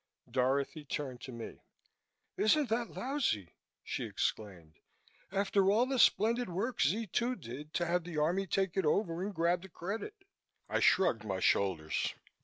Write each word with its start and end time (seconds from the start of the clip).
Dorothy 0.31 0.83
turned 0.83 1.21
to 1.21 1.31
me. 1.31 1.61
"Isn't 2.35 2.69
that 2.69 2.89
lousy!" 2.89 3.53
she 3.83 4.03
exclaimed. 4.05 4.79
"After 5.31 5.69
all 5.69 5.85
the 5.85 5.99
splendid 5.99 6.49
work 6.49 6.81
Z 6.81 7.05
2 7.05 7.35
did, 7.35 7.71
to 7.75 7.85
have 7.85 8.03
the 8.03 8.17
Army 8.17 8.47
take 8.47 8.75
it 8.75 8.83
over 8.83 9.21
and 9.21 9.31
grab 9.31 9.61
the 9.61 9.69
credit!" 9.69 10.15
I 10.67 10.79
shrugged 10.79 11.23
my 11.23 11.39
shoulders. 11.39 12.15